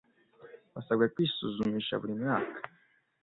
[0.73, 2.59] basabwa kwisuzumisha buri mwaka